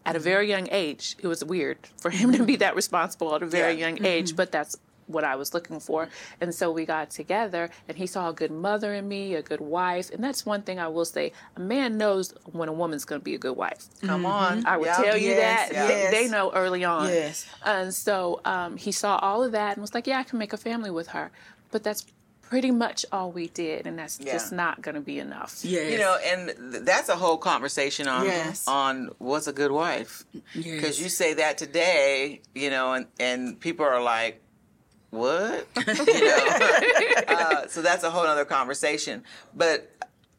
[0.05, 0.23] at a Mm-hmm.
[0.23, 1.15] very young age.
[1.19, 3.87] It was weird for him to be that responsible at a very Yeah.
[3.87, 4.75] young age, but that's
[5.11, 6.09] what I was looking for.
[6.39, 9.61] And so we got together, and he saw a good mother in me, a good
[9.61, 10.09] wife.
[10.11, 13.25] And that's one thing I will say a man knows when a woman's going to
[13.25, 13.85] be a good wife.
[14.01, 14.65] Come on.
[14.65, 14.95] I would Yeah.
[15.03, 15.73] tell you Yes, that.
[15.89, 16.11] yes.
[16.11, 17.07] They, they know early on.
[17.09, 17.45] Yes.
[17.65, 20.53] And so um, he saw all of that and was like, yeah, I can make
[20.53, 21.31] a family with her.
[21.71, 22.05] But that's
[22.41, 23.87] pretty much all we did.
[23.87, 24.33] And that's Yeah.
[24.33, 25.59] just not going to be enough.
[25.63, 25.89] Yes.
[25.89, 28.67] You know, and th- that's a whole conversation on Yes.
[28.67, 30.25] on what's a good wife.
[30.33, 30.43] Yes.
[30.53, 34.41] Because you say that today, you know, and and people are like,
[35.11, 36.47] "What?" you know.
[37.27, 39.23] uh, so that's a whole other conversation.
[39.55, 39.89] But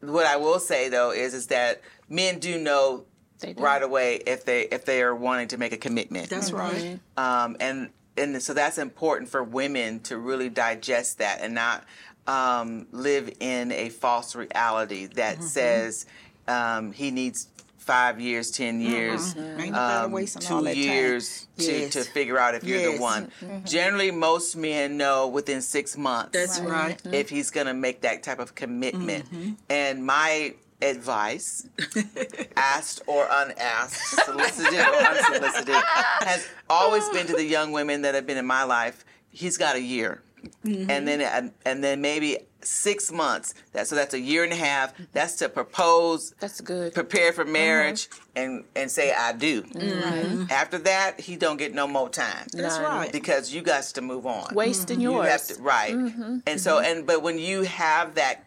[0.01, 3.05] what I will say though is is that men do know
[3.39, 3.53] do.
[3.57, 6.29] right away if they if they are wanting to make a commitment.
[6.29, 6.99] That's right.
[7.17, 11.83] um, and and so that's important for women to really digest that and not
[12.27, 15.45] um, live in a false reality that Mm-hmm.
[15.47, 16.05] says
[16.47, 17.47] um, he needs
[17.83, 21.93] five years, ten years, Ain't nobody um, two years to, Yes.
[21.93, 22.99] to figure out if you're the Yes.
[22.99, 23.31] one.
[23.65, 26.99] Generally, most men know within six months That's right.
[27.11, 29.25] if he's going to make that type of commitment.
[29.25, 29.51] Mm-hmm.
[29.69, 31.67] And my advice,
[32.57, 38.25] asked or unasked, solicited or unsolicited, has always been to the young women that have
[38.27, 39.05] been in my life.
[39.29, 40.21] He's got a year,
[40.65, 40.91] Mm-hmm.
[40.91, 43.53] and then and, and then maybe six months.
[43.73, 44.93] That so that's a year and a half.
[45.13, 46.93] That's to propose, That's good.
[46.93, 47.53] prepare for mm-hmm.
[47.53, 49.63] marriage, and and say I do.
[49.63, 50.45] Mm-hmm.
[50.49, 52.47] After that, he don't get no more time.
[52.53, 52.83] That's None.
[52.83, 53.11] right.
[53.11, 54.53] Because you got to move on.
[54.53, 55.27] Wasting You yours.
[55.29, 55.93] have to, right.
[55.93, 56.39] Mm-hmm.
[56.47, 56.85] And so, mm-hmm.
[56.99, 58.43] and but when you have that s-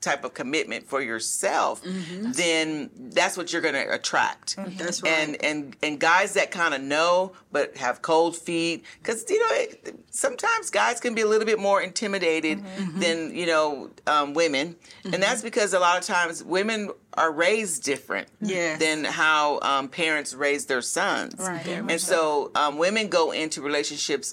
[0.00, 4.56] type of commitment for yourself, then that's what you're going to attract.
[4.78, 5.12] That's right.
[5.12, 9.54] And and and guys that kind of know but have cold feet, because you know
[9.54, 12.62] it, sometimes guys can be a little bit more intimidated
[12.96, 17.82] than you know um, women, and that's because a lot of times women are raised
[17.82, 18.78] different Yes.
[18.78, 21.34] than how um, parents raise their sons.
[21.38, 21.66] Right.
[21.66, 24.32] And so um, women go into relationships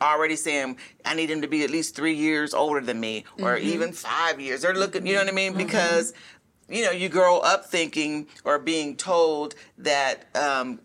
[0.00, 3.56] already saying, I need him to be at least three years older than me, or
[3.56, 4.62] even five years.
[4.62, 5.54] They're looking, you know what I mean?
[5.54, 6.14] Because,
[6.68, 10.80] you know, you grow up thinking or being told that, um,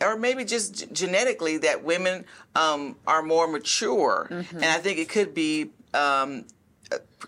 [0.00, 2.24] or maybe just g- genetically, that women
[2.56, 4.26] um, are more mature.
[4.30, 5.70] And I think it could be.
[5.94, 6.46] Um,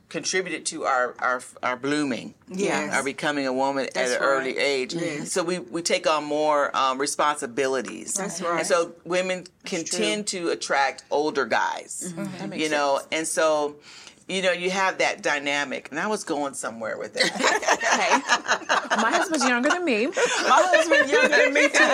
[0.08, 2.92] contributed to our our, our blooming Yes.
[2.94, 4.28] our becoming a woman That's at an right.
[4.40, 5.32] early age Yes.
[5.32, 8.58] so we, we take on more um, responsibilities That's right.
[8.58, 12.38] and so women can tend to attract older guys Mm-hmm.
[12.38, 13.08] That makes you know sense.
[13.12, 13.76] and so
[14.28, 15.88] you know, you have that dynamic.
[15.90, 17.30] And I was going somewhere with it.
[17.94, 18.18] Hey,
[19.00, 20.06] my husband's younger than me.
[20.08, 21.78] My husband younger than me too.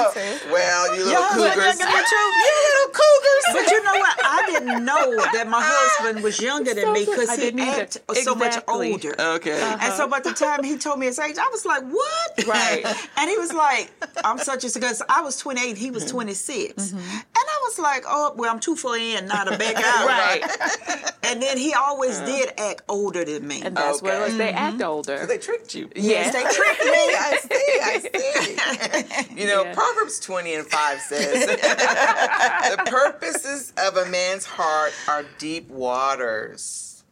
[0.00, 0.12] Oh,
[0.52, 1.78] well, you Your little husband cougars.
[1.80, 2.26] younger than you too?
[2.38, 3.44] You little cougars.
[3.52, 4.16] But you know what?
[4.24, 7.60] I didn't know that my husband was younger than So me because I he didn't
[7.60, 7.82] either.
[7.82, 9.20] acted so much older.
[9.20, 9.60] Okay.
[9.80, 12.46] And so by the time he told me his age, I was like, what?
[12.46, 12.84] Right.
[13.16, 13.90] And he was like,
[14.24, 16.12] I'm such a because I was 28, he was mm-hmm.
[16.12, 16.92] 26.
[16.92, 16.98] Mm-hmm.
[16.98, 20.06] And I was like, oh, well, I'm too far in, not a back out.
[20.06, 21.10] Right.
[21.24, 23.62] And then he always did act older than me.
[23.62, 24.36] And that's what it was.
[24.36, 25.24] They act older.
[25.26, 25.88] They tricked you.
[25.96, 26.90] yes, they tricked me.
[26.90, 29.40] I see, I see.
[29.40, 29.74] you know, Yeah.
[29.74, 37.04] Proverbs 20 and 5 says, The purposes of a man's heart are deep waters,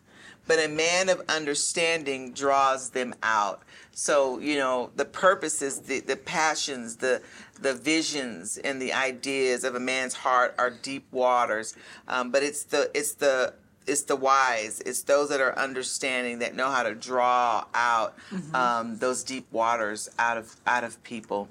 [0.47, 3.63] but a man of understanding draws them out.
[3.93, 7.23] So, you know, the purposes, the, the passions, the
[7.59, 11.75] the visions and the ideas of a man's heart are deep waters.
[12.07, 13.55] Um, but it's the it's the
[13.87, 14.81] it's the wise.
[14.85, 18.17] It's those that are understanding that know how to draw out
[18.55, 21.49] um, those deep waters out of out of people.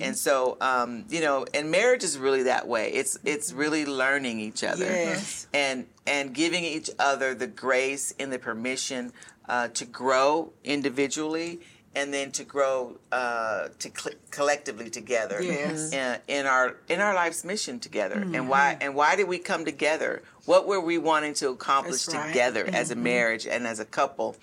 [0.00, 2.90] And so, um, you know, and marriage is really that way.
[2.92, 5.46] It's it's really learning each other Yes.
[5.54, 9.12] and and giving each other the grace and the permission
[9.48, 11.60] uh, to grow individually.
[11.94, 15.92] And then to grow uh, to cl- collectively together Yes.
[15.92, 18.20] in, in our in our life's mission together.
[18.34, 20.22] And why and why did we come together?
[20.48, 22.28] What were we wanting to accomplish That's right.
[22.28, 24.34] together as a marriage and as a couple?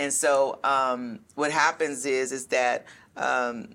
[0.00, 2.86] And so um, what happens is is that
[3.16, 3.68] um,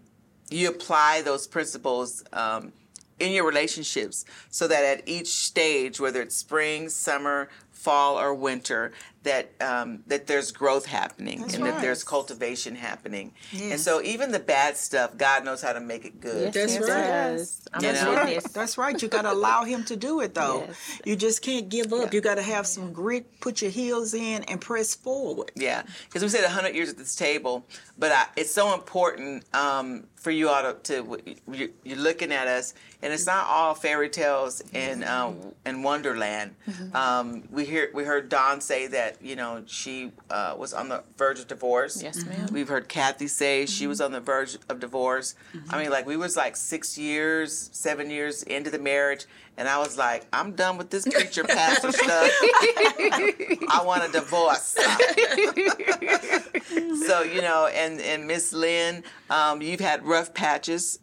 [0.49, 2.73] you apply those principles um,
[3.17, 7.47] in your relationships so that at each stage, whether it's spring, summer,
[7.79, 8.91] fall, or winter,
[9.23, 13.33] that um, that there's growth happening and that there's cultivation happening.
[13.53, 16.53] And so even the bad stuff, God knows how to make it good.
[16.53, 17.03] That's Yes, right.
[17.03, 17.61] it does.
[17.73, 18.13] I'm You a know?
[18.25, 18.43] witness.
[18.51, 19.01] That's right.
[19.01, 20.63] You got to allow him to do it, though.
[20.67, 21.01] Yes.
[21.05, 22.13] You just can't give up.
[22.13, 25.51] You got to have some grit, put your heels in, and press forward.
[25.55, 27.65] Yeah, because we said 100 years at this table,
[27.97, 31.17] but I, it's so important um, for you all to, to
[31.51, 36.55] you- you're looking at us, and it's not all fairy tales and um, and Wonderland.
[36.93, 41.03] Um, we hear we heard Dawn say that you know she uh, was on the
[41.17, 42.01] verge of divorce.
[42.01, 42.49] Yes, ma'am.
[42.51, 45.35] We've heard Kathy say she was on the verge of divorce.
[45.69, 49.25] I mean, like we was like six years, seven years into the marriage,
[49.57, 52.31] and I was like, I'm done with this preacher pastor stuff.
[52.41, 54.75] I want a divorce.
[57.07, 60.99] so you know, and and Miss Lynn, um, you've had rough patches,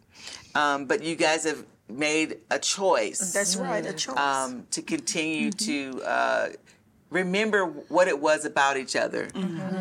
[0.55, 4.17] um, but you guys have made a choice That's right, a choice.
[4.17, 6.47] um, to continue to uh,
[7.09, 9.29] remember what it was about each other,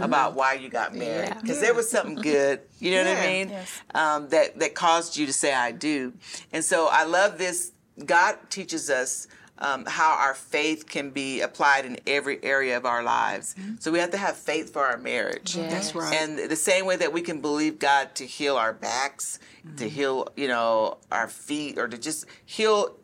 [0.00, 1.40] about why you got married, Yeah.
[1.40, 2.60] because there was something good.
[2.78, 3.48] You know what I mean?
[3.50, 3.80] Yes.
[3.94, 6.12] Um, that that caused you to say I do,
[6.52, 7.72] and so I love this.
[8.04, 9.26] God teaches us.
[9.58, 13.54] Um, how our faith can be applied in every area of our lives.
[13.80, 15.56] So we have to have faith for our marriage.
[15.56, 15.72] Yes.
[15.72, 16.12] That's right.
[16.14, 19.76] And the same way that we can believe God to heal our backs, Mm-hmm.
[19.78, 22.96] to heal, you know, our feet, or to just heal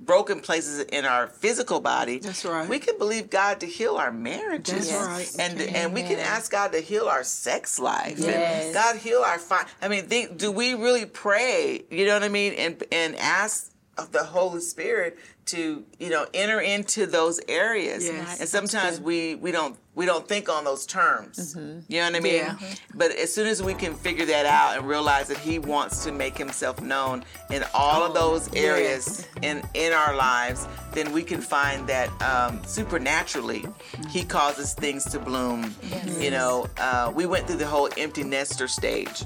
[0.00, 2.18] broken places in our physical body.
[2.20, 2.66] That's right.
[2.68, 4.88] We can believe God to heal our marriages.
[4.90, 5.36] That's right.
[5.50, 8.16] And and we can ask God to heal our sex life.
[8.16, 8.72] And Yes.
[8.72, 11.82] God heal our fi- I mean, think, do we really pray?
[11.90, 12.52] You know what I mean?
[12.54, 18.04] And and ask of the Holy Spirit to you know enter into those areas.
[18.04, 21.54] Yes, and sometimes we we don't we don't think on those terms.
[21.56, 22.34] You know what I mean?
[22.34, 22.56] Yeah.
[22.94, 26.12] But as soon as we can figure that out and realize that He wants to
[26.12, 31.40] make Himself known in all of those areas in in our lives, then we can
[31.40, 33.64] find that um, supernaturally
[34.10, 35.74] He causes things to bloom.
[36.18, 39.22] You know, uh, we went through the whole empty nester stage,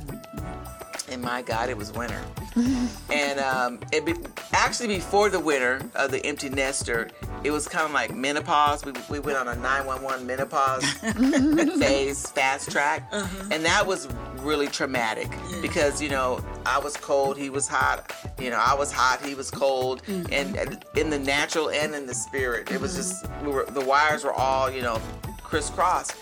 [1.11, 2.21] and my God, it was winter.
[3.11, 4.15] and um, it be,
[4.53, 7.11] actually before the winter of the empty nester,
[7.45, 8.85] it was kind of like menopause.
[8.85, 10.85] We, we went on a 911 menopause
[11.79, 15.29] phase, fast track, and that was really traumatic
[15.61, 18.13] because you know I was cold, he was hot.
[18.39, 22.07] You know I was hot, he was cold, and uh, in the natural and in
[22.07, 25.01] the spirit, it was just we were the wires were all you know
[25.43, 26.15] crisscrossed,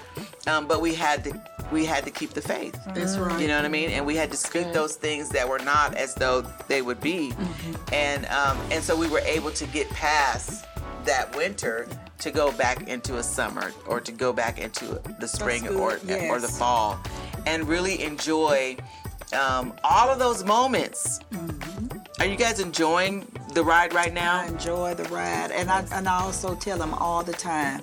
[0.46, 1.32] um, but we had to
[1.70, 2.78] we had to keep the faith.
[2.94, 3.40] That's right.
[3.40, 3.90] You know what I mean?
[3.90, 7.32] And we had to speak those things that were not as though they would be,
[7.92, 10.64] and um, and so we were able to get past
[11.04, 11.86] that winter
[12.18, 15.92] to go back into a summer or to go back into the spring good, or
[16.30, 16.98] or the fall,
[17.46, 18.76] and really enjoy
[19.32, 21.20] um, all of those moments.
[22.20, 24.40] Are you guys enjoying the ride right now?
[24.40, 27.82] I enjoy the ride, and I and I also tell them all the time,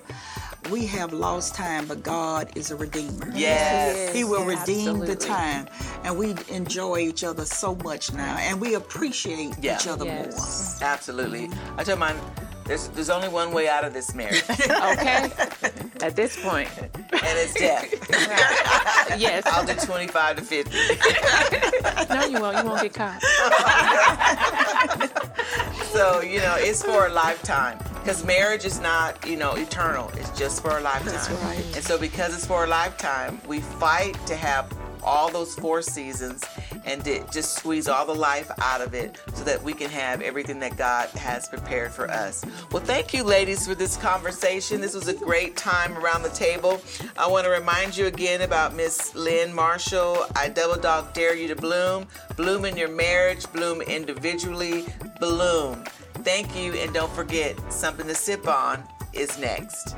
[0.71, 3.31] we have lost time, but God is a redeemer.
[3.33, 4.13] Yes.
[4.13, 5.67] He will redeem the time,
[6.03, 9.75] and we enjoy each other so much now, and we appreciate Yeah.
[9.75, 10.81] each other Yes.
[10.81, 11.47] Absolutely.
[11.47, 11.79] Mm-hmm.
[11.79, 12.15] I tell my
[12.65, 15.29] There's there's only one way out of this marriage, Okay.
[16.01, 16.67] At this point,
[17.13, 17.93] it's death.
[19.19, 19.43] yes.
[19.45, 20.77] I'll do 25 to 50.
[22.13, 22.57] No, you won't.
[22.57, 23.21] You won't get caught.
[25.95, 27.77] So, you know, it's for a lifetime.
[28.05, 30.11] Because marriage is not, you know, eternal.
[30.13, 31.13] It's just for a lifetime.
[31.13, 31.75] That's right.
[31.75, 36.43] And so because it's for a lifetime, we fight to have all those four seasons
[36.85, 40.21] and to just squeeze all the life out of it so that we can have
[40.21, 42.45] everything that God has prepared for us.
[42.71, 44.81] Well, thank you, ladies, for this conversation.
[44.81, 46.79] This was a great time around the table.
[47.17, 50.27] I want to remind you again about Miss Lynn Marshall.
[50.35, 52.05] I double dog dare you to bloom.
[52.35, 54.85] Bloom in your marriage, bloom individually,
[55.19, 55.83] bloom.
[56.25, 59.95] Thank you, and don't forget, something to sip on is next.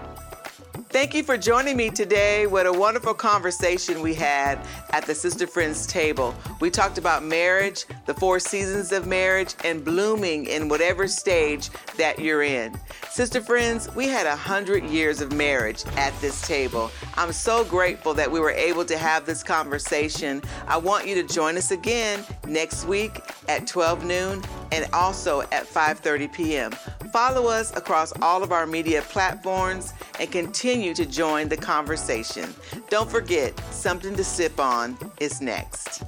[0.90, 2.48] Thank you for joining me today.
[2.48, 4.58] What a wonderful conversation we had
[4.92, 6.34] at the Sister Friends table.
[6.62, 12.20] We talked about marriage, the four seasons of marriage, and blooming in whatever stage that
[12.20, 12.80] you're in.
[13.10, 16.90] Sister Friends, we had a hundred years of marriage at this table.
[17.16, 20.42] I'm so grateful that we were able to have this conversation.
[20.68, 23.20] I want you to join us again next week
[23.50, 26.72] at 12 noon and also at 5:30 p.m.
[27.18, 32.54] Follow us across all of our media platforms and continue to join the conversation.
[32.92, 36.04] Don't forget, something to sip on is next.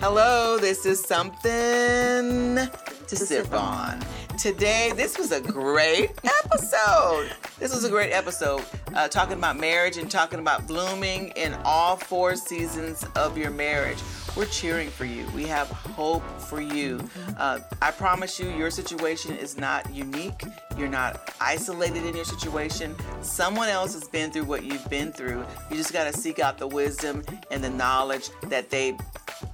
[0.00, 2.58] Hello, this is something
[3.06, 4.04] to sip on.
[4.44, 7.32] Today, this was a great episode.
[7.58, 11.96] This was a great episode uh, talking about marriage and talking about blooming in all
[11.96, 13.96] four seasons of your marriage.
[14.36, 15.26] We're cheering for you.
[15.34, 17.00] We have hope for you.
[17.38, 20.44] Uh, I promise you, your situation is not unique.
[20.76, 22.94] You're not isolated in your situation.
[23.22, 25.42] Someone else has been through what you've been through.
[25.70, 28.94] You just got to seek out the wisdom and the knowledge that they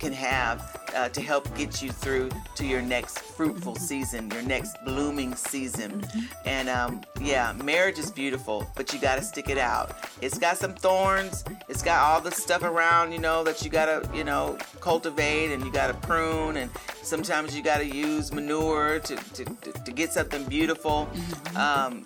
[0.00, 4.76] can have uh, to help get you through to your next fruitful season, your next
[4.84, 6.04] blooming season.
[6.44, 9.96] And um, yeah, marriage is beautiful, but you got to stick it out.
[10.20, 11.44] It's got some thorns.
[11.68, 15.52] It's got all the stuff around, you know, that you got to, you know, cultivate
[15.52, 16.56] and you got to prune.
[16.56, 16.70] And
[17.02, 21.08] sometimes you got to use manure to, to, to, to get something beautiful.
[21.56, 22.04] Um,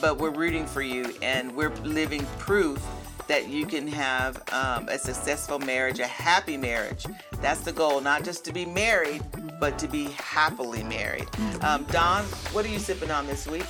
[0.00, 2.82] but we're rooting for you and we're living proof
[3.30, 7.06] that you can have um, a successful marriage, a happy marriage.
[7.40, 9.22] That's the goal, not just to be married,
[9.60, 11.28] but to be happily married.
[11.62, 13.66] Um, Dawn, what are you sipping on this week?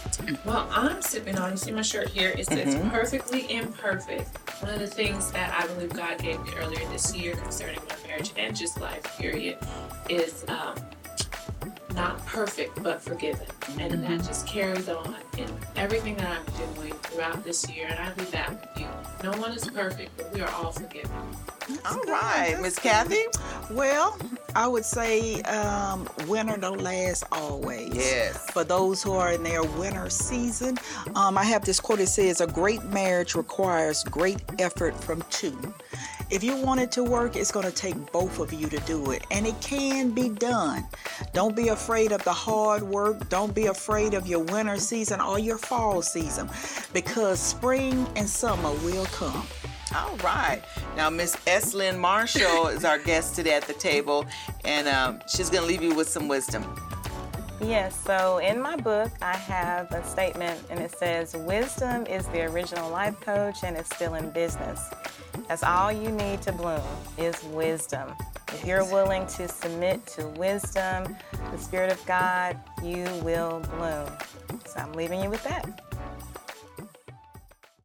[0.47, 4.35] Well, I'm sipping on, you see my shirt here, it says perfectly imperfect.
[4.63, 8.09] One of the things that I believe God gave me earlier this year concerning my
[8.09, 9.59] marriage and just life, period,
[10.09, 10.75] is um,
[11.95, 13.47] not perfect but forgiven.
[13.79, 17.89] And that just carries on in everything that I'm doing throughout this year.
[17.91, 18.89] And I'll be back with you.
[19.23, 21.11] No one is perfect, but we are all forgiven.
[21.89, 23.23] All right, Miss Kathy.
[23.71, 24.19] Well,
[24.57, 27.95] I would say um, winter don't last always.
[27.95, 28.51] Yes.
[28.51, 30.79] For those who are in their winter season,
[31.15, 32.01] um, I have this quote.
[32.01, 35.75] It says, "A great marriage requires great effort from two."
[36.31, 39.11] If you want it to work, it's going to take both of you to do
[39.11, 40.87] it, and it can be done.
[41.33, 43.29] Don't be afraid of the hard work.
[43.29, 46.49] Don't be afraid of your winter season or your fall season,
[46.93, 49.45] because spring and summer will come.
[49.93, 50.63] All right.
[50.97, 54.25] Now, Miss Eslyn Marshall is our guest today at the table,
[54.65, 56.63] and um, she's going to leave you with some wisdom.
[57.61, 62.45] Yes, so in my book, I have a statement and it says, Wisdom is the
[62.47, 64.81] original life coach and it's still in business.
[65.49, 66.83] That's all you need to bloom
[67.19, 68.15] is wisdom.
[68.49, 71.17] If you're willing to submit to wisdom,
[71.53, 74.09] the Spirit of God, you will bloom.
[74.67, 75.83] So I'm leaving you with that.